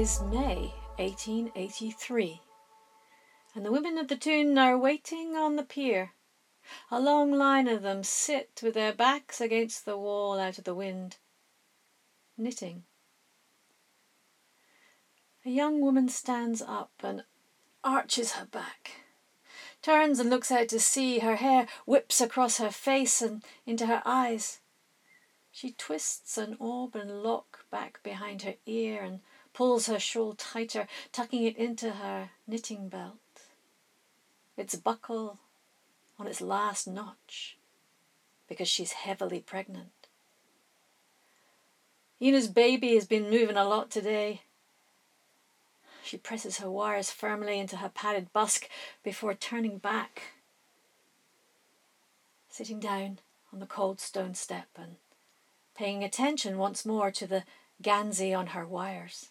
[0.00, 2.40] Is May 1883,
[3.54, 6.14] and the women of the tune are waiting on the pier.
[6.90, 10.74] A long line of them sit with their backs against the wall out of the
[10.74, 11.18] wind,
[12.38, 12.84] knitting.
[15.44, 17.24] A young woman stands up and
[17.84, 19.02] arches her back,
[19.82, 21.18] turns and looks out to sea.
[21.18, 24.60] Her hair whips across her face and into her eyes.
[25.52, 29.20] She twists an auburn lock back behind her ear and
[29.52, 33.16] pulls her shawl tighter, tucking it into her knitting belt.
[34.56, 35.38] Its buckle
[36.18, 37.56] on its last notch
[38.48, 40.08] because she's heavily pregnant.
[42.20, 44.42] Ina's baby has been moving a lot today.
[46.02, 48.68] She presses her wires firmly into her padded busk
[49.02, 50.34] before turning back,
[52.50, 53.20] sitting down
[53.52, 54.96] on the cold stone step and
[55.74, 57.44] paying attention once more to the
[57.82, 59.30] Gansey on her wires.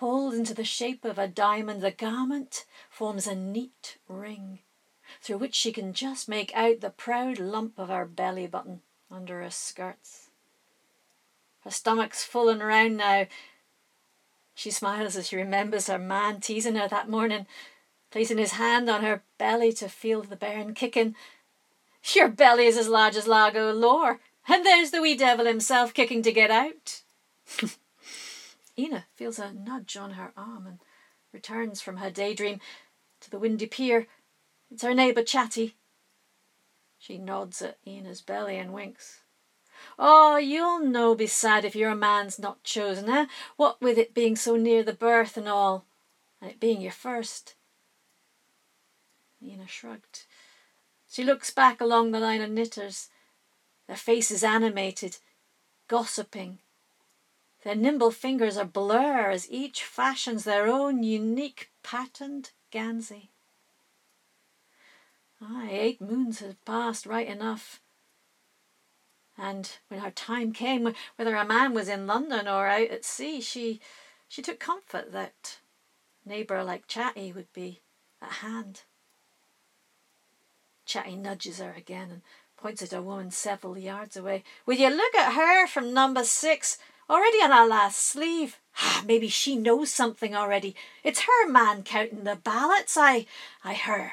[0.00, 4.60] Pulled into the shape of a diamond, the garment forms a neat ring,
[5.20, 9.42] through which she can just make out the proud lump of her belly button under
[9.42, 10.30] her skirts.
[11.64, 13.26] Her stomach's full and round now.
[14.54, 17.46] She smiles as she remembers her man teasing her that morning,
[18.10, 21.14] placing his hand on her belly to feel the bairn kicking.
[22.14, 24.14] Your belly is as large as Largo Law,
[24.48, 27.02] and there's the wee devil himself kicking to get out.
[28.78, 30.78] Ina feels a nudge on her arm and
[31.32, 32.60] returns from her daydream
[33.20, 34.06] to the windy pier.
[34.70, 35.76] It's her neighbour Chatty.
[36.98, 39.20] She nods at Ina's belly and winks.
[39.98, 43.26] Oh, you'll no be sad if your man's not chosen, eh?
[43.56, 45.86] What with it being so near the birth and all,
[46.40, 47.54] and it being your first.
[49.42, 50.26] Ina shrugged.
[51.08, 53.08] She looks back along the line of knitters,
[53.86, 55.16] their faces animated,
[55.88, 56.58] gossiping,
[57.62, 63.30] their nimble fingers are blur as each fashions their own unique patterned Gansey.
[65.42, 67.80] Aye, eight moons had passed right enough.
[69.38, 73.40] And when her time came, whether a man was in London or out at sea,
[73.40, 73.80] she
[74.28, 75.58] she took comfort that
[76.24, 77.80] a neighbour like Chatty would be
[78.20, 78.82] at hand.
[80.84, 82.22] Chatty nudges her again and
[82.56, 84.44] points at a woman several yards away.
[84.66, 86.78] Will you look at her from number six?
[87.10, 88.60] Already on our last sleeve.
[88.78, 90.76] Ah, maybe she knows something already.
[91.02, 93.26] It's her man counting the ballots, I,
[93.64, 94.12] I her.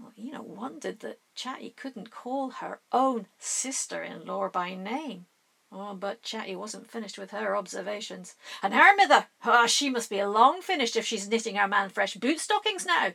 [0.00, 5.26] Well, Ina wondered that Chatty couldn't call her own sister-in-law by name.
[5.70, 8.34] Oh, but Chatty wasn't finished with her observations.
[8.62, 12.14] And her mither, oh, she must be long finished if she's knitting her man fresh
[12.14, 13.12] boot stockings now.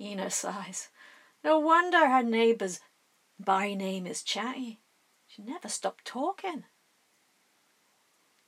[0.00, 0.88] Ina sighs.
[1.44, 2.80] No wonder her neighbour's
[3.38, 4.80] by name is Chatty.
[5.34, 6.64] She never stopped talking.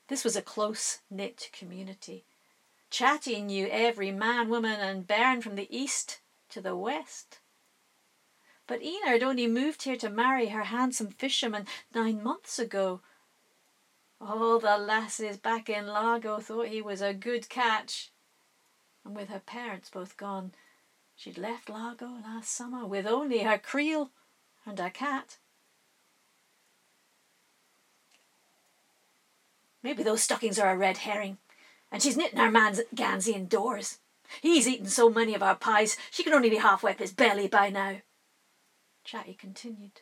[0.07, 2.27] This was a close knit community.
[2.91, 6.21] Chatty knew every man, woman, and bairn from the east
[6.51, 7.41] to the west.
[8.69, 13.01] But Ina had only moved here to marry her handsome fisherman nine months ago.
[14.21, 18.13] All the lasses back in Largo thought he was a good catch.
[19.05, 20.53] And with her parents both gone,
[21.17, 24.13] she'd left Largo last summer with only her creel
[24.65, 25.39] and her cat.
[29.83, 31.39] Maybe those stockings are a red herring,
[31.93, 33.99] and she's knitting our man's Gansey indoors.
[34.41, 37.47] He's eaten so many of our pies, she can only be halfway up his belly
[37.47, 37.99] by now.
[39.05, 40.01] Chatty continued.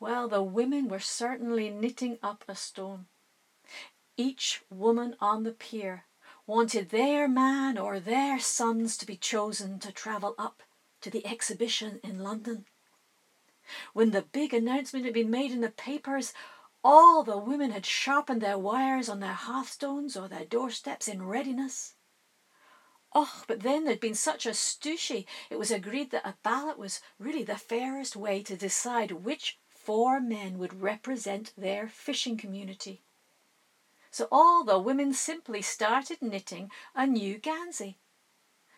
[0.00, 3.06] Well, the women were certainly knitting up a storm.
[4.16, 6.04] Each woman on the pier
[6.46, 10.62] wanted their man or their sons to be chosen to travel up
[11.00, 12.66] to the exhibition in London.
[13.92, 16.32] When the big announcement had been made in the papers,
[16.86, 21.94] all the women had sharpened their wires on their hearthstones or their doorsteps in readiness.
[23.12, 27.00] Oh, but then there'd been such a stooshy, it was agreed that a ballot was
[27.18, 33.02] really the fairest way to decide which four men would represent their fishing community.
[34.12, 37.96] So all the women simply started knitting a new Gansey.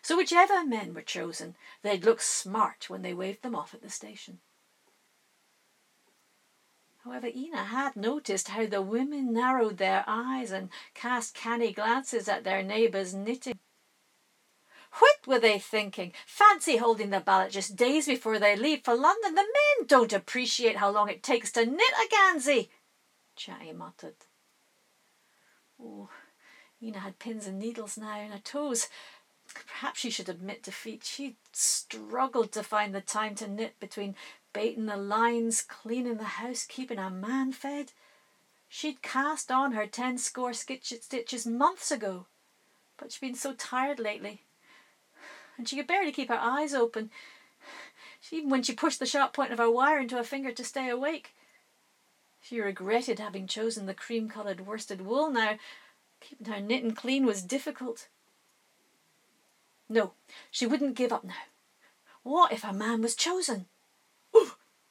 [0.01, 3.89] So whichever men were chosen, they'd look smart when they waved them off at the
[3.91, 4.39] station.
[7.03, 12.43] However, Ina had noticed how the women narrowed their eyes and cast canny glances at
[12.43, 13.57] their neighbours knitting.
[14.99, 16.13] What were they thinking?
[16.25, 19.35] Fancy holding the ballot just days before they leave for London.
[19.35, 22.69] The men don't appreciate how long it takes to knit a Gansey,
[23.39, 24.15] Chatty muttered.
[25.81, 26.09] Oh,
[26.83, 28.89] Ina had pins and needles now in her toes.
[29.53, 31.05] Perhaps she should admit defeat.
[31.05, 34.15] She struggled to find the time to knit between
[34.53, 37.91] baiting the lines, cleaning the house, keeping a man fed.
[38.67, 42.25] She'd cast on her ten score stitches months ago,
[42.97, 44.43] but she'd been so tired lately,
[45.57, 47.09] and she could barely keep her eyes open,
[48.31, 50.89] even when she pushed the sharp point of her wire into her finger to stay
[50.89, 51.33] awake.
[52.41, 55.57] She regretted having chosen the cream coloured worsted wool now.
[56.21, 58.07] Keeping her knitting clean was difficult.
[59.87, 60.13] No,
[60.51, 61.33] she wouldn't give up now.
[62.23, 63.65] What if a man was chosen?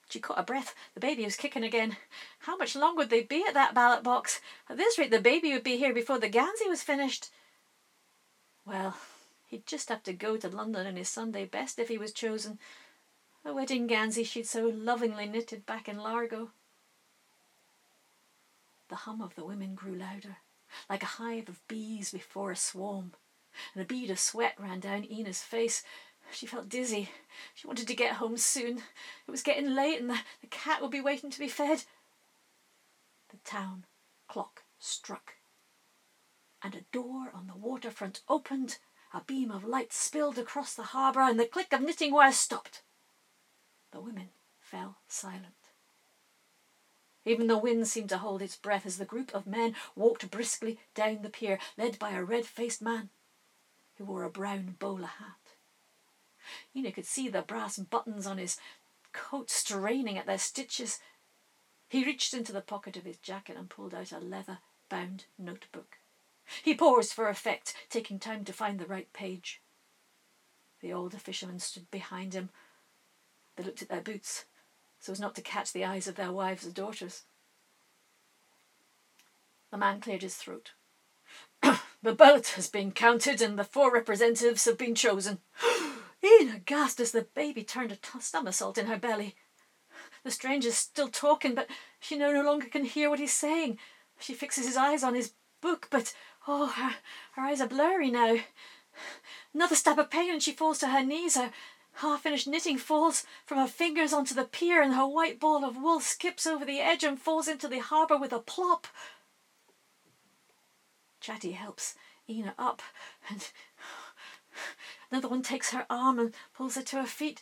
[0.09, 0.75] She caught her breath.
[0.95, 1.97] The baby was kicking again.
[2.41, 4.41] How much longer would they be at that ballot box?
[4.69, 7.29] At this rate, the baby would be here before the Gansey was finished.
[8.65, 8.97] Well,
[9.47, 12.59] he'd just have to go to London in his Sunday best if he was chosen.
[13.45, 16.51] A wedding Gansey she'd so lovingly knitted back in Largo.
[18.89, 20.39] The hum of the women grew louder,
[20.89, 23.13] like a hive of bees before a swarm,
[23.75, 25.83] and a bead of sweat ran down Ina's face.
[26.33, 27.11] She felt dizzy.
[27.55, 28.79] She wanted to get home soon.
[29.27, 31.85] It was getting late and the, the cat would be waiting to be fed.
[33.31, 33.85] The town
[34.29, 35.35] clock struck,
[36.63, 38.79] and a door on the waterfront opened.
[39.15, 42.83] A beam of light spilled across the harbour, and the click of knitting wire stopped.
[43.91, 44.29] The women
[44.61, 45.55] fell silent.
[47.25, 50.79] Even the wind seemed to hold its breath as the group of men walked briskly
[50.95, 53.09] down the pier, led by a red faced man
[53.97, 55.48] who wore a brown bowler hat.
[56.77, 58.59] Ina could see the brass buttons on his
[59.13, 61.01] coat straining at their stitches.
[61.89, 64.59] He reached into the pocket of his jacket and pulled out a leather
[64.89, 65.99] bound notebook.
[66.63, 69.61] He paused for effect, taking time to find the right page.
[70.81, 72.51] The older fishermen stood behind him.
[73.57, 74.45] They looked at their boots
[75.01, 77.23] so as not to catch the eyes of their wives or daughters.
[79.71, 80.73] The man cleared his throat.
[81.63, 85.39] the ballot has been counted and the four representatives have been chosen.
[86.25, 89.37] Ina gasped as the baby turned a t- somersault in her belly.
[90.25, 91.69] The stranger's still talking, but
[92.01, 93.79] she no, no longer can hear what he's saying.
[94.19, 96.15] She fixes his eyes on his book, but
[96.47, 96.97] oh, her,
[97.33, 98.39] her eyes are blurry now.
[99.55, 101.37] Another stab of pain and she falls to her knees.
[101.37, 101.53] Her
[101.99, 105.77] Half finished knitting falls from her fingers onto the pier, and her white ball of
[105.77, 108.87] wool skips over the edge and falls into the harbour with a plop.
[111.21, 111.97] Chatty helps
[112.29, 112.83] Ina up,
[113.29, 113.51] and
[115.11, 117.41] another one takes her arm and pulls her to her feet.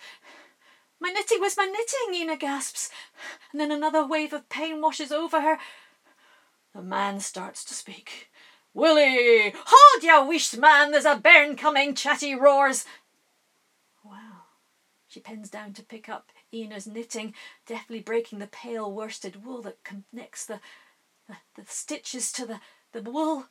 [1.01, 2.23] My knitting, where's my knitting?
[2.23, 2.91] Ina gasps,
[3.53, 5.59] and then another wave of pain washes over her.
[6.75, 8.31] The man starts to speak.
[8.75, 12.85] Willie, hold your wish, man, there's a bairn coming, Chatty roars.
[14.05, 14.43] Wow.
[15.09, 17.33] She pins down to pick up Ina's knitting,
[17.67, 20.61] deftly breaking the pale worsted wool that connects the,
[21.27, 22.61] the, the stitches to the,
[22.93, 23.47] the wool.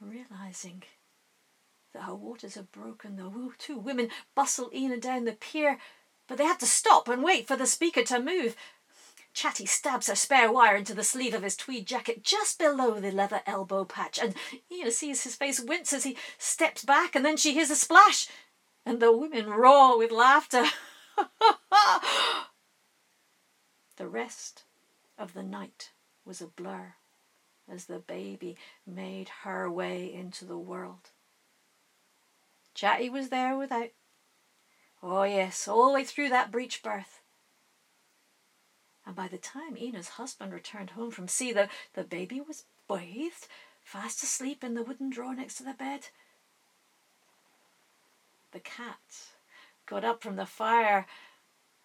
[0.00, 0.82] Realizing
[1.92, 5.78] that her waters are broken, the two women bustle Ina down the pier,
[6.28, 8.56] but they have to stop and wait for the speaker to move.
[9.32, 13.12] Chatty stabs her spare wire into the sleeve of his tweed jacket just below the
[13.12, 14.34] leather elbow patch, and
[14.70, 18.28] Ina sees his face wince as he steps back, and then she hears a splash
[18.84, 20.64] and the women roar with laughter.
[23.96, 24.64] the rest
[25.18, 25.90] of the night
[26.24, 26.94] was a blur
[27.68, 31.10] as the baby made her way into the world.
[32.74, 33.90] Chatty was there without.
[35.02, 37.20] Oh, yes, all the way through that breech berth.
[39.06, 43.48] And by the time Ina's husband returned home from sea, the, the baby was bathed,
[43.82, 46.08] fast asleep in the wooden drawer next to the bed.
[48.52, 48.98] The cat
[49.86, 51.06] got up from the fire,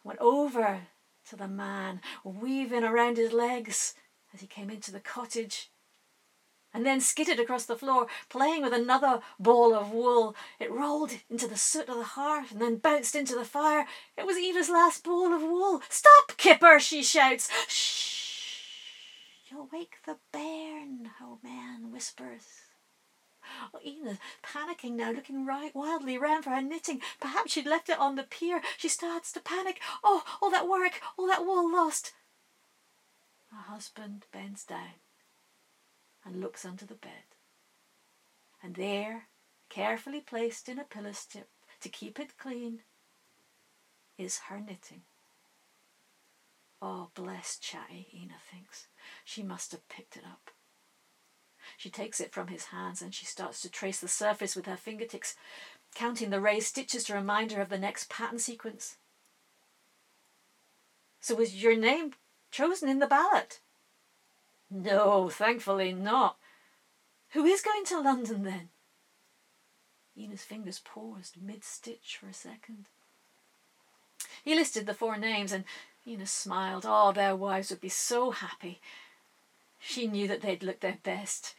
[0.03, 0.81] went over
[1.29, 3.95] to the man, weaving around his legs
[4.33, 5.71] as he came into the cottage,
[6.75, 10.35] and then skittered across the floor, playing with another ball of wool.
[10.59, 13.87] It rolled into the soot of the hearth and then bounced into the fire.
[14.17, 15.81] It was Eva's last ball of wool.
[15.87, 17.49] Stop, Kipper, she shouts.
[17.69, 22.43] Shh, you'll wake the bairn, old man whispers.
[23.73, 26.99] Oh, Ina, panicking now, looking right wildly round for her knitting.
[27.21, 28.61] Perhaps she'd left it on the pier.
[28.77, 29.79] She starts to panic.
[30.03, 32.11] Oh, all that work, all that wool lost.
[33.49, 34.95] Her husband bends down
[36.25, 37.35] and looks under the bed.
[38.63, 39.27] And there,
[39.69, 41.49] carefully placed in a pillow strip
[41.81, 42.81] to keep it clean,
[44.17, 45.01] is her knitting.
[46.81, 48.87] Oh, bless Chatty, Ina thinks.
[49.23, 50.51] She must have picked it up.
[51.77, 54.77] She takes it from his hands and she starts to trace the surface with her
[54.77, 55.35] fingertips,
[55.95, 58.97] counting the raised stitches to remind her of the next pattern sequence.
[61.19, 62.11] So was your name
[62.51, 63.61] chosen in the ballot?
[64.69, 66.37] No, thankfully not.
[67.29, 68.69] Who is going to London then?
[70.17, 72.85] Ina's fingers paused mid-stitch for a second.
[74.43, 75.65] He listed the four names and
[76.07, 76.85] Ina smiled.
[76.87, 78.79] Oh, their wives would be so happy.
[79.79, 81.55] She knew that they'd look their best.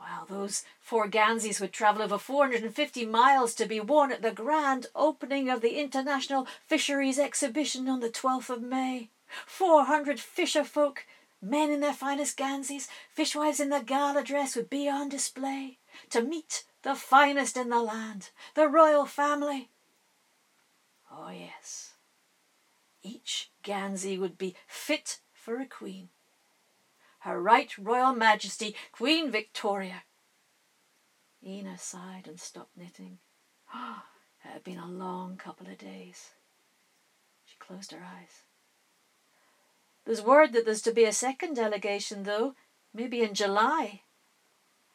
[0.00, 4.86] Well, those four Ganseys would travel over 450 miles to be worn at the grand
[4.94, 9.10] opening of the International Fisheries Exhibition on the 12th of May.
[9.46, 11.06] 400 fisher folk,
[11.40, 15.78] men in their finest Ganseys, fishwives in their gala dress would be on display
[16.10, 19.70] to meet the finest in the land, the royal family.
[21.10, 21.94] Oh, yes.
[23.02, 26.08] Each Gansey would be fit for a queen.
[27.20, 30.04] Her Right Royal Majesty, Queen Victoria.
[31.44, 33.18] Ina sighed and stopped knitting.
[33.74, 36.30] it had been a long couple of days.
[37.44, 38.42] She closed her eyes.
[40.06, 42.54] There's word that there's to be a second delegation, though,
[42.94, 44.02] maybe in July,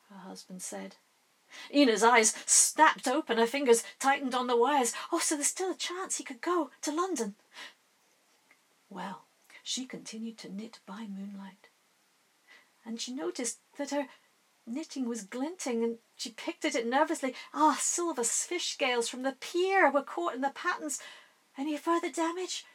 [0.10, 0.96] her husband said.
[1.70, 4.94] Ina's eyes snapped open, her fingers tightened on the wires.
[5.12, 7.36] Oh, so there's still a chance he could go to London.
[8.90, 9.26] Well,
[9.62, 11.68] she continued to knit by moonlight
[12.86, 14.08] and she noticed that her
[14.66, 17.36] knitting was glinting and she picked at it nervously.
[17.54, 21.00] Ah, silver fish scales from the pier were caught in the patterns.
[21.58, 22.66] Any further damage?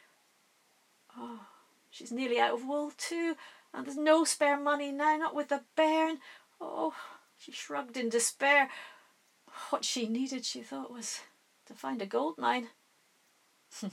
[1.17, 1.41] Oh,
[1.89, 3.35] she's nearly out of wool too,
[3.73, 6.19] and there's no spare money now, not with the bairn.
[6.59, 6.93] Oh,
[7.37, 8.69] she shrugged in despair.
[9.69, 11.21] What she needed, she thought, was
[11.65, 12.69] to find a gold mine.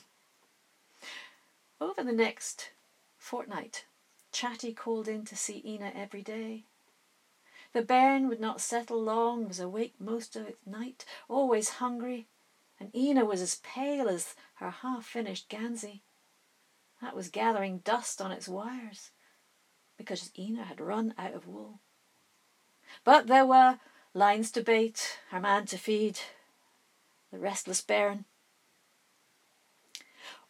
[1.80, 2.70] Over the next
[3.18, 3.86] fortnight,
[4.32, 6.64] Chatty called in to see Ina every day.
[7.72, 12.26] The bairn would not settle long, was awake most of its night, always hungry,
[12.78, 16.02] and Ina was as pale as her half finished Gansey.
[17.04, 19.10] That was gathering dust on its wires,
[19.98, 21.80] because Ina had run out of wool.
[23.04, 23.78] But there were
[24.14, 26.20] lines to bait, her man to feed,
[27.30, 28.24] the restless bairn.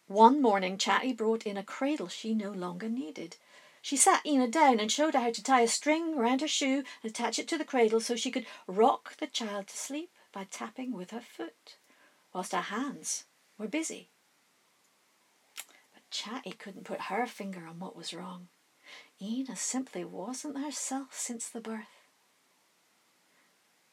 [0.06, 3.36] One morning Chatty brought in a cradle she no longer needed.
[3.82, 6.84] She sat Ina down and showed her how to tie a string round her shoe
[7.02, 10.44] and attach it to the cradle so she could rock the child to sleep by
[10.44, 11.78] tapping with her foot,
[12.32, 13.24] whilst her hands
[13.58, 14.10] were busy.
[16.14, 18.46] Chatty couldn't put her finger on what was wrong.
[19.20, 22.06] Ina simply wasn't herself since the birth.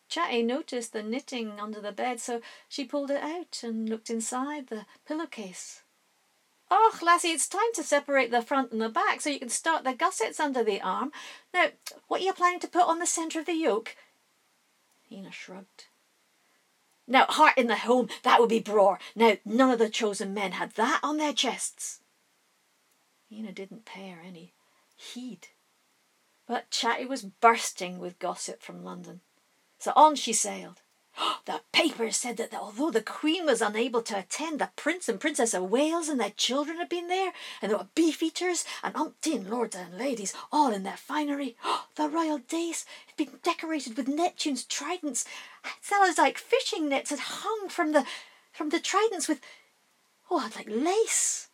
[0.07, 4.67] Chatty noticed the knitting under the bed, so she pulled it out and looked inside
[4.67, 5.81] the pillowcase.
[6.69, 9.83] Oh, lassie, it's time to separate the front and the back so you can start
[9.83, 11.11] the gussets under the arm.
[11.55, 11.69] Now,
[12.07, 13.95] what are you planning to put on the centre of the yoke?
[15.11, 15.85] Ina shrugged.
[17.07, 18.99] Now, heart in the home, that would be braw.
[19.15, 22.00] Now, none of the chosen men had that on their chests.
[23.31, 24.53] Ina didn't pay her any
[24.95, 25.47] heed.
[26.47, 29.21] But Chatty was bursting with gossip from London.
[29.79, 30.81] So on she sailed.
[31.45, 35.53] The papers said that although the Queen was unable to attend, the Prince and Princess
[35.53, 39.49] of Wales and their children had been there, and there were beef eaters and umpteen
[39.49, 41.55] lords and ladies, all in their finery.
[41.95, 45.25] The royal dais had been decorated with Neptune's tridents.
[45.65, 48.05] It like fishing nets had hung from the
[48.51, 49.41] from the tridents with
[50.29, 51.49] oh, like lace.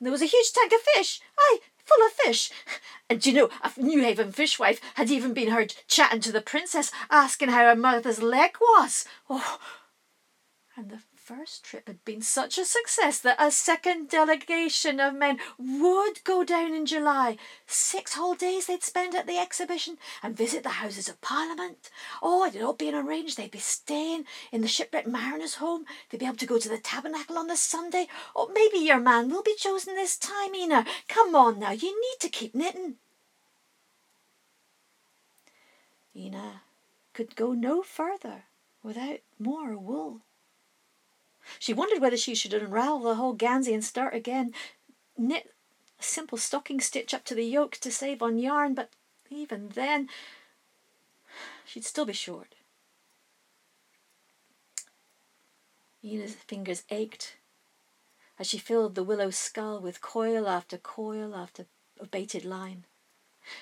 [0.00, 1.20] And there was a huge tank of fish.
[1.38, 2.50] Aye, full of fish.
[3.10, 6.90] And do you know, a Newhaven fishwife had even been heard chatting to the princess,
[7.10, 9.04] asking how her mother's leg was.
[9.28, 9.58] Oh,
[10.74, 11.00] and the
[11.30, 16.42] first trip had been such a success that a second delegation of men would go
[16.42, 17.36] down in July.
[17.68, 21.88] Six whole days they'd spend at the exhibition and visit the Houses of Parliament.
[22.20, 23.36] Oh, it had all been arranged.
[23.36, 25.84] They'd be staying in the Shipwrecked Mariners' Home.
[26.10, 28.08] They'd be able to go to the Tabernacle on the Sunday.
[28.34, 30.84] Oh, maybe your man will be chosen this time, Ina.
[31.06, 32.96] Come on now, you need to keep knitting.
[36.16, 36.62] Ina
[37.14, 38.46] could go no further
[38.82, 40.22] without more wool.
[41.58, 44.54] She wondered whether she should unravel the whole Gansey and start again,
[45.16, 45.52] knit
[45.98, 48.90] a simple stocking stitch up to the yoke to save on yarn, but
[49.28, 50.08] even then
[51.64, 52.54] she'd still be short.
[56.02, 57.36] Ina's fingers ached
[58.38, 61.66] as she filled the willow scull with coil after coil after
[62.10, 62.86] baited line.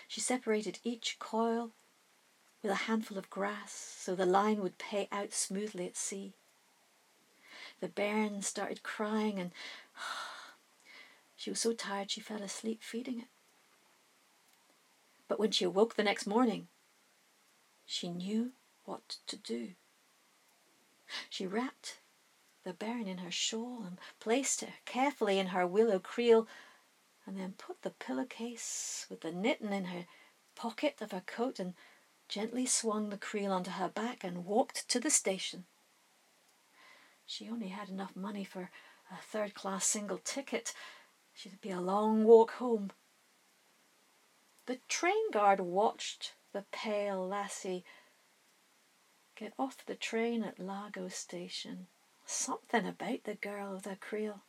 [0.07, 1.73] She separated each coil
[2.62, 6.35] with a handful of grass so the line would pay out smoothly at sea.
[7.81, 9.53] The bairn started crying, and
[11.37, 13.29] she was so tired she fell asleep feeding it.
[15.29, 16.69] But when she awoke the next morning,
[17.85, 18.53] she knew
[18.85, 19.71] what to do.
[21.31, 22.01] She wrapped
[22.65, 26.49] the bairn in her shawl and placed her carefully in her willow creel,
[27.27, 30.07] and then put the pillowcase with the knitting in her
[30.55, 31.75] pocket of her coat and
[32.29, 35.65] gently swung the creel onto her back and walked to the station.
[37.29, 38.71] She only had enough money for
[39.13, 40.73] a third class single ticket.
[41.35, 42.91] She'd be a long walk home.
[44.65, 47.85] The train guard watched the pale lassie
[49.37, 51.89] get off the train at Largo station.
[52.25, 54.45] Something about the girl with the creel.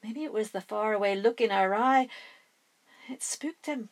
[0.00, 2.08] Maybe it was the faraway look in her eye.
[3.10, 3.88] It spooked him.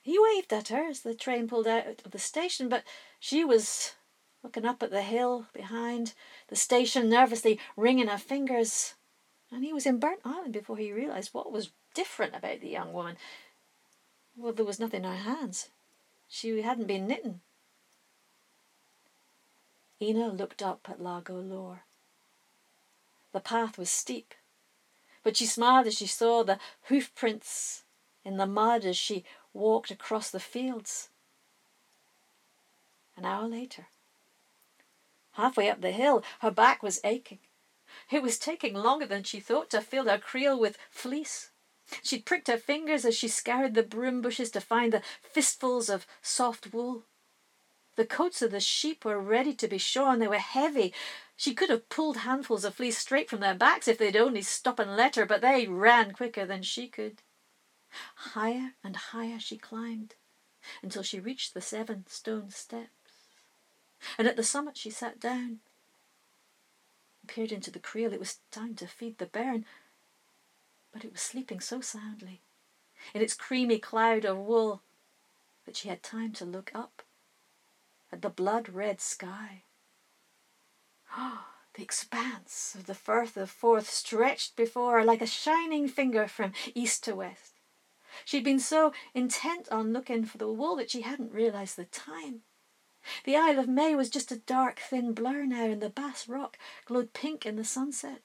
[0.00, 2.84] He waved at her as the train pulled out of the station, but
[3.20, 3.94] she was
[4.42, 6.14] looking up at the hill behind
[6.48, 8.94] the station, nervously wringing her fingers.
[9.50, 13.16] And he was in Burntisland before he realised what was different about the young woman.
[14.36, 15.68] Well, there was nothing in her hands.
[16.28, 17.40] She hadn't been knitting.
[20.00, 21.78] Ina looked up at Largo Law.
[23.32, 24.34] The path was steep,
[25.22, 27.84] but she smiled as she saw the hoof prints
[28.24, 31.08] in the mud as she walked across the fields.
[33.16, 33.86] An hour later,
[35.32, 37.40] halfway up the hill, her back was aching.
[38.10, 41.50] It was taking longer than she thought to fill her creel with fleece.
[42.02, 46.06] She'd pricked her fingers as she scoured the broom bushes to find the fistfuls of
[46.22, 47.04] soft wool.
[47.96, 50.18] The coats of the sheep were ready to be shorn.
[50.18, 50.94] They were heavy.
[51.36, 54.78] She could have pulled handfuls of fleece straight from their backs if they'd only stop
[54.78, 57.20] and let her, but they ran quicker than she could.
[58.14, 60.14] Higher and higher she climbed
[60.82, 63.01] until she reached the seven stone steps.
[64.18, 65.60] And at the summit she sat down
[67.26, 68.12] peered into the creel.
[68.12, 69.64] It was time to feed the bairn,
[70.92, 72.42] but it was sleeping so soundly
[73.14, 74.82] in its creamy cloud of wool
[75.66, 77.02] that she had time to look up
[78.12, 79.62] at the blood red sky.
[81.12, 86.28] Ah, the expanse of the Firth of Forth stretched before her like a shining finger
[86.28, 87.54] from east to west.
[88.26, 92.42] She'd been so intent on looking for the wool that she hadn't realised the time.
[93.24, 96.58] The Isle of May was just a dark, thin blur now, and the Bass Rock
[96.84, 98.22] glowed pink in the sunset.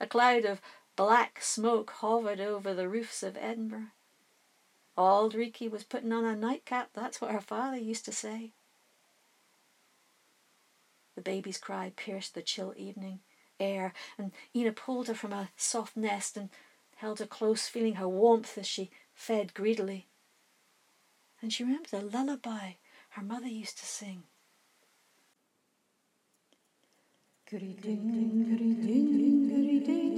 [0.00, 0.60] A cloud of
[0.94, 3.88] black smoke hovered over the roofs of Edinburgh.
[4.96, 8.52] Auld Reekie was putting on a nightcap, that's what her father used to say.
[11.14, 13.20] The baby's cry pierced the chill evening
[13.58, 16.50] air, and Ina pulled her from a soft nest and
[16.96, 20.06] held her close, feeling her warmth as she fed greedily.
[21.40, 22.72] And she remembered the lullaby
[23.16, 24.22] her mother used to sing.
[27.50, 30.15] Goody ding, goody ding, goody ding,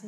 [0.00, 0.06] How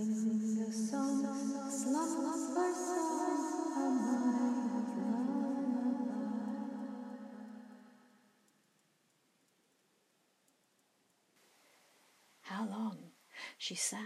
[12.68, 12.98] long
[13.58, 13.98] she sat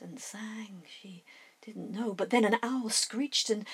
[0.00, 1.22] and sang, she
[1.64, 2.14] didn't know.
[2.14, 3.64] But then an owl screeched and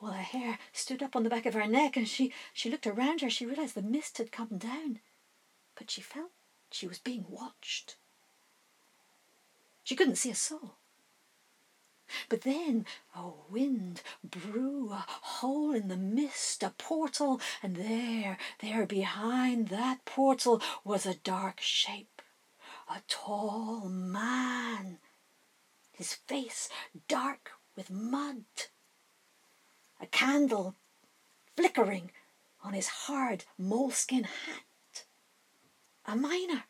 [0.00, 2.88] well, her hair stood up on the back of her neck, and she, she looked
[2.88, 3.30] around her.
[3.30, 4.98] She realized the mist had come down,
[5.76, 6.32] but she felt
[6.72, 7.94] she was being watched.
[9.84, 10.77] She couldn't see a soul.
[12.28, 18.86] But then a wind blew a hole in the mist, a portal, and there, there
[18.86, 22.22] behind that portal was a dark shape,
[22.88, 24.98] a tall man,
[25.92, 26.68] his face
[27.08, 28.44] dark with mud,
[30.00, 30.76] a candle
[31.56, 32.10] flickering
[32.62, 35.04] on his hard moleskin hat,
[36.06, 36.64] a miner.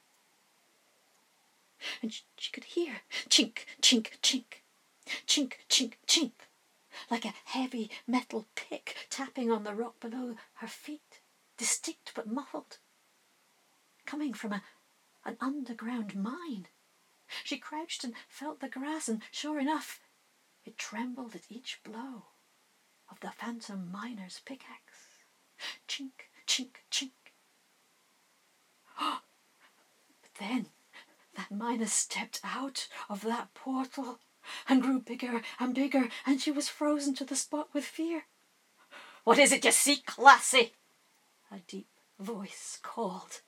[2.02, 4.62] And she could hear chink, chink, chink
[5.26, 6.32] chink, chink, chink,
[7.10, 11.20] like a heavy metal pick tapping on the rock below her feet,
[11.56, 12.78] distinct but muffled,
[14.06, 14.62] coming from a,
[15.24, 16.66] an underground mine.
[17.44, 20.00] She crouched and felt the grass, and sure enough,
[20.64, 22.26] it trembled at each blow
[23.10, 25.24] of the phantom miner's pickaxe.
[25.86, 27.10] Chink, chink, chink.
[28.98, 29.20] but
[30.38, 30.66] then
[31.36, 34.20] that miner stepped out of that portal
[34.68, 38.24] and grew bigger and bigger, and she was frozen to the spot with fear.
[39.24, 40.72] What is it you seek, lassie?
[41.52, 43.42] A deep voice called.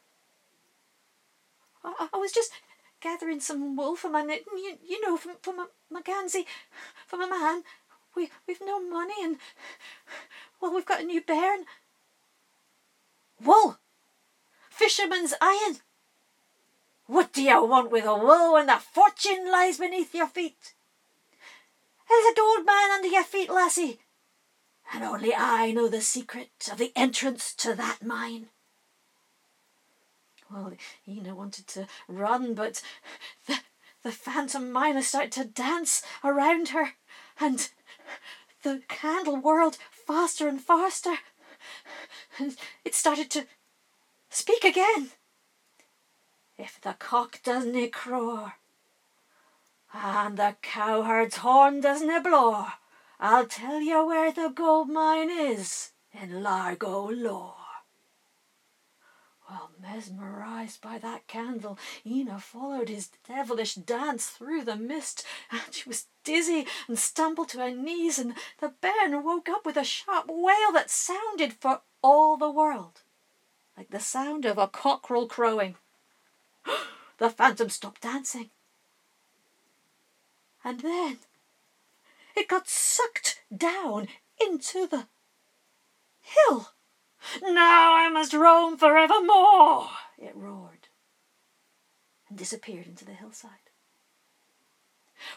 [1.85, 2.53] I, I was just
[3.01, 6.45] gathering some wool for my knitting, you, you know, for, for my, my Gansey,
[7.07, 7.63] for my man.
[8.15, 9.37] We, we've no money and,
[10.61, 11.65] well, we've got a new bairn.
[13.43, 13.79] Wool!
[14.69, 15.77] Fisherman's iron!
[17.07, 20.75] What do you want with a wool when the fortune lies beneath your feet?
[22.11, 24.01] There's a gold mine under your feet, lassie,
[24.93, 28.49] and only I know the secret of the entrance to that mine.
[30.51, 30.73] Well,
[31.07, 32.83] Ina wanted to run, but
[33.47, 33.61] the,
[34.03, 36.95] the phantom miner started to dance around her,
[37.39, 37.71] and
[38.65, 41.15] the candle whirled faster and faster,
[42.41, 43.47] and it started to
[44.31, 45.13] speak again.
[46.59, 48.51] If the cock doesn't crow,
[49.93, 52.67] and the cowherd's horn doesn't blow,
[53.19, 57.57] I'll tell you where the gold mine is in Largo Law.
[59.49, 65.89] Well, mesmerized by that candle, Ina followed his devilish dance through the mist, and she
[65.89, 70.27] was dizzy and stumbled to her knees, and the bairn woke up with a sharp
[70.29, 73.03] wail that sounded for all the world
[73.81, 75.75] like the sound of a cockerel crowing.
[77.19, 78.51] the phantom stopped dancing.
[80.65, 81.19] And then
[82.37, 84.09] it got sucked down
[84.41, 85.07] into the
[86.21, 86.71] hill.
[87.43, 90.89] Now I must roam forevermore, it roared,
[92.29, 93.71] and disappeared into the hillside.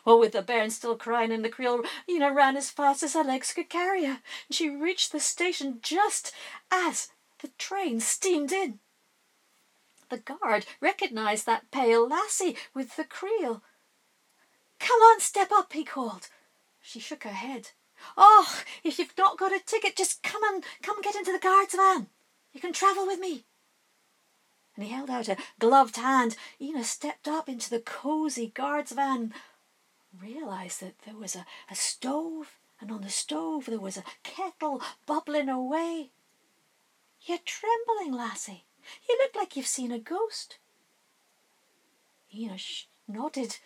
[0.06, 3.24] Well, with the bairn still crying and the creel, Ina ran as fast as her
[3.24, 6.32] legs could carry her, and she reached the station just
[6.72, 7.10] as
[7.42, 8.80] the train steamed in.
[10.10, 13.62] The guard recognized that pale lassie with the creel.
[14.84, 16.28] Come on, step up, he called.
[16.82, 17.70] She shook her head.
[18.18, 21.74] Oh, if you've not got a ticket, just come and come get into the guard's
[21.74, 22.08] van.
[22.52, 23.46] You can travel with me.
[24.76, 26.36] And he held out a gloved hand.
[26.60, 29.34] Ina stepped up into the cosy guard's van,
[30.22, 34.82] realized that there was a, a stove, and on the stove there was a kettle
[35.06, 36.10] bubbling away.
[37.22, 38.66] You're trembling, lassie.
[39.08, 40.58] You look like you've seen a ghost.
[42.36, 42.58] Ina
[43.08, 43.60] nodded he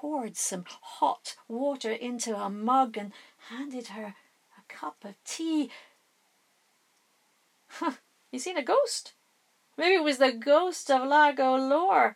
[0.00, 3.12] poured some hot water into a mug and
[3.50, 4.14] handed her
[4.56, 5.70] a cup of tea.
[7.74, 7.92] Huh,
[8.32, 9.12] you seen a ghost?
[9.76, 12.14] Maybe it was the ghost of Largo Law.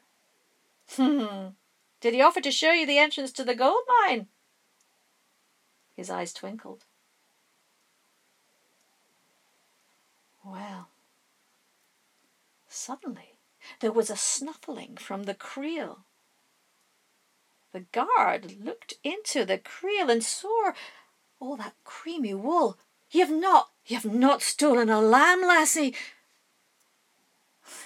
[0.97, 1.49] Hmm.
[2.01, 4.27] Did he offer to show you the entrance to the gold mine?
[5.95, 6.87] His eyes twinkled.
[10.45, 10.89] Well,
[12.67, 13.39] suddenly
[13.79, 16.05] there was a snuffling from the creel
[17.75, 20.71] the guard looked into the creel and saw
[21.41, 22.79] all that creamy wool.
[23.11, 25.97] You've not, you've not stolen a lamb, lassie.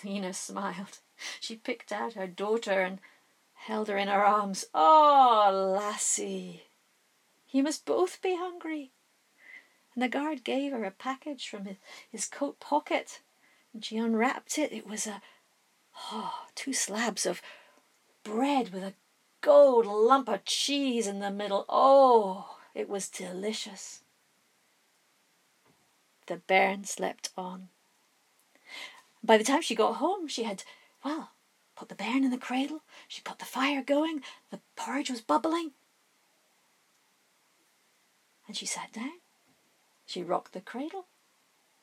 [0.04, 0.98] Ina smiled.
[1.40, 2.98] She picked out her daughter and
[3.54, 4.66] held her in her arms.
[4.74, 6.64] Oh, lassie,
[7.50, 8.92] you must both be hungry.
[9.94, 11.76] And the guard gave her a package from his,
[12.12, 13.20] his coat pocket,
[13.72, 14.70] and she unwrapped it.
[14.70, 15.22] It was a
[16.12, 17.40] oh, two slabs of
[18.22, 18.92] bread with a
[19.40, 21.64] gold lump of cheese in the middle.
[21.68, 24.02] Oh, it was delicious.
[26.26, 27.68] The bairn slept on.
[29.22, 30.62] By the time she got home, she had,
[31.04, 31.30] well,
[31.74, 35.72] put the bairn in the cradle, she got the fire going, the porridge was bubbling.
[38.46, 39.20] And she sat down.
[40.06, 41.06] She rocked the cradle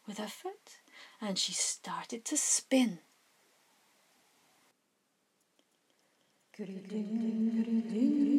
[0.07, 0.77] with her foot,
[1.21, 2.99] and she started to spin.
[6.57, 8.34] When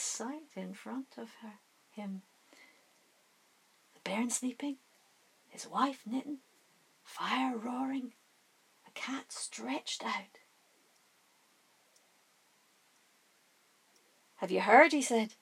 [0.00, 1.54] sight in front of her,
[1.90, 2.22] him.
[3.94, 4.76] The bairn sleeping,
[5.48, 6.38] his wife knitting,
[7.04, 8.12] fire roaring,
[8.86, 10.38] a cat stretched out.
[14.36, 14.92] Have you heard?
[14.92, 15.34] he said.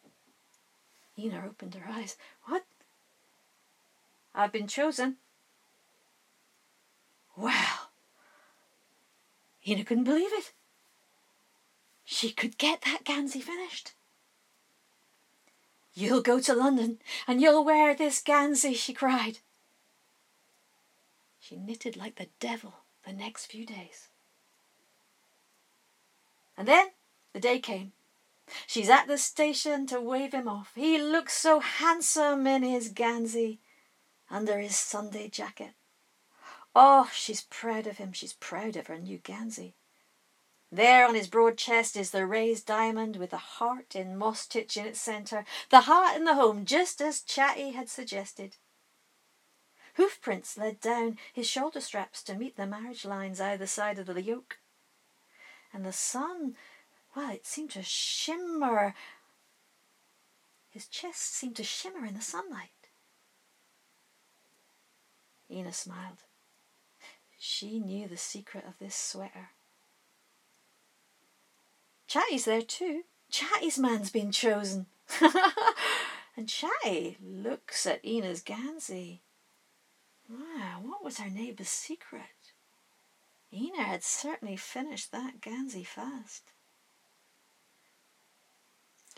[1.16, 2.16] Ina opened her eyes.
[2.44, 2.64] What?
[4.34, 5.16] I've been chosen.
[7.36, 7.90] Well,
[9.66, 10.52] Ina couldn't believe it.
[12.04, 13.92] She could get that Gansey finished.
[15.98, 19.40] You'll go to London and you'll wear this Gansey, she cried.
[21.40, 24.06] She knitted like the devil the next few days.
[26.56, 26.90] And then
[27.32, 27.90] the day came.
[28.68, 30.70] She's at the station to wave him off.
[30.76, 33.58] He looks so handsome in his Gansey
[34.30, 35.72] under his Sunday jacket.
[36.76, 38.12] Oh, she's proud of him.
[38.12, 39.74] She's proud of her new Gansey.
[40.70, 44.76] There on his broad chest is the raised diamond with the heart in moss stitch
[44.76, 48.56] in its centre, the heart in the home, just as Chatty had suggested.
[49.94, 54.06] Hoof prints led down his shoulder straps to meet the marriage lines either side of
[54.06, 54.58] the yoke.
[55.72, 56.54] And the sun,
[57.16, 58.94] well, it seemed to shimmer.
[60.70, 62.70] His chest seemed to shimmer in the sunlight.
[65.50, 66.24] Ina smiled.
[67.38, 69.50] She knew the secret of this sweater.
[72.08, 73.02] Chatty's there too.
[73.30, 74.86] Chatty's man's been chosen.
[76.36, 79.20] and Chatty looks at Ina's Gansey.
[80.28, 82.22] Wow, what was her neighbour's secret?
[83.52, 86.44] Ina had certainly finished that Gansey fast.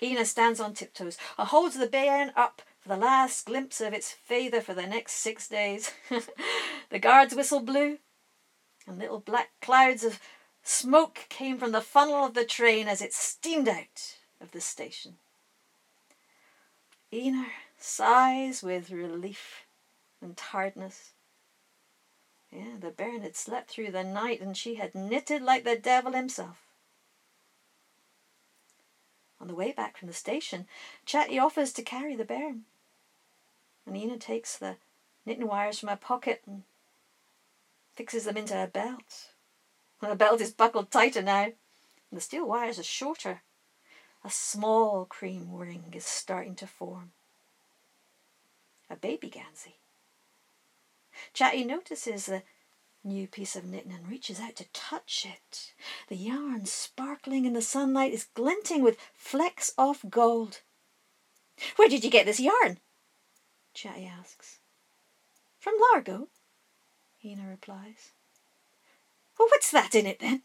[0.03, 4.13] Ina stands on tiptoes and holds the bairn up for the last glimpse of its
[4.13, 5.93] father for the next six days.
[6.91, 7.99] the guard's whistle blew,
[8.87, 10.19] and little black clouds of
[10.71, 15.17] smoke came from the funnel of the train as it steamed out of the station.
[17.13, 19.67] Ina sighs with relief
[20.23, 21.11] and tiredness.
[22.53, 26.13] Yeah, the bairn had slept through the night and she had knitted like the devil
[26.13, 26.63] himself.
[29.41, 30.67] On the way back from the station,
[31.05, 32.65] Chatty offers to carry the bairn.
[33.87, 34.77] And Ina takes the
[35.27, 36.63] knitting wires from her pocket and
[37.95, 39.31] fixes them into her belt.
[40.01, 41.55] The belt is buckled tighter now, and
[42.11, 43.43] the steel wires are shorter.
[44.25, 47.13] A small cream ring is starting to form.
[48.89, 49.77] A baby Gansey.
[51.33, 52.43] Chatty notices the
[53.05, 55.75] new piece of knitting and reaches out to touch it.
[56.09, 60.61] The yarn, sparkling in the sunlight, is glinting with flecks of gold.
[61.77, 62.79] Where did you get this yarn?
[63.75, 64.59] Chatty asks.
[65.59, 66.29] From Largo,
[67.25, 68.13] Ina replies.
[69.41, 70.43] Well, what's that in it then?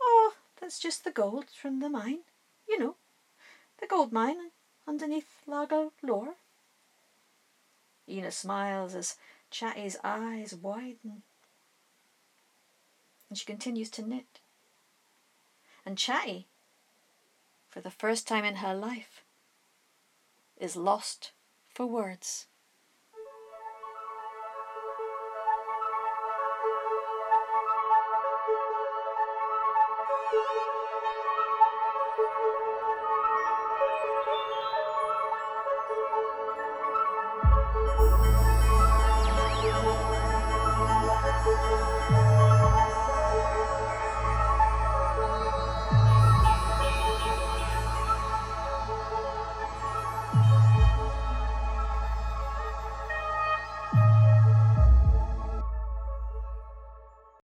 [0.00, 2.20] Oh, that's just the gold from the mine.
[2.66, 2.96] You know,
[3.78, 4.52] the gold mine
[4.86, 6.28] underneath Largo Law.
[8.08, 9.16] Ina smiles as
[9.50, 11.24] Chatty's eyes widen.
[13.28, 14.40] And she continues to knit.
[15.84, 16.46] And Chatty,
[17.68, 19.24] for the first time in her life,
[20.56, 21.32] is lost
[21.74, 22.46] for words.